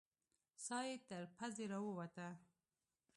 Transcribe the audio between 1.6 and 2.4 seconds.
راووته.